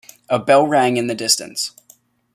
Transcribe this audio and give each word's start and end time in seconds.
A 0.29 0.39
bell 0.39 0.65
rang 0.65 0.97
in 0.97 1.05
the 1.05 1.13
distance. 1.13 1.73